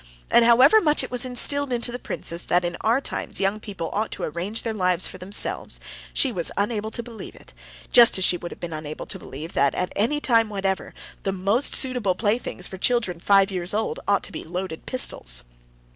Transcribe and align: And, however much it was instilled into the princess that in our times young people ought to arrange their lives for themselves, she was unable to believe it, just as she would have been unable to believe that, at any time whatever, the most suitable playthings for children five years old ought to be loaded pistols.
And, 0.31 0.43
however 0.43 0.81
much 0.81 1.03
it 1.03 1.11
was 1.11 1.25
instilled 1.25 1.71
into 1.71 1.91
the 1.91 1.99
princess 1.99 2.45
that 2.45 2.65
in 2.65 2.75
our 2.81 2.99
times 2.99 3.39
young 3.39 3.59
people 3.59 3.91
ought 3.93 4.09
to 4.13 4.23
arrange 4.23 4.63
their 4.63 4.73
lives 4.73 5.05
for 5.05 5.19
themselves, 5.19 5.79
she 6.11 6.31
was 6.31 6.49
unable 6.57 6.89
to 6.89 7.03
believe 7.03 7.35
it, 7.35 7.53
just 7.91 8.17
as 8.17 8.23
she 8.23 8.35
would 8.35 8.49
have 8.51 8.59
been 8.59 8.73
unable 8.73 9.05
to 9.05 9.19
believe 9.19 9.53
that, 9.53 9.75
at 9.75 9.93
any 9.95 10.19
time 10.19 10.49
whatever, 10.49 10.95
the 11.21 11.31
most 11.31 11.75
suitable 11.75 12.15
playthings 12.15 12.65
for 12.65 12.79
children 12.79 13.19
five 13.19 13.51
years 13.51 13.75
old 13.75 13.99
ought 14.07 14.23
to 14.23 14.31
be 14.31 14.43
loaded 14.43 14.87
pistols. 14.87 15.43